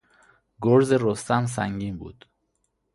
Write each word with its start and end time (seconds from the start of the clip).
گرز 0.61 0.91
رستم 0.91 1.45
سنگین 1.45 1.97
بود. 1.97 2.25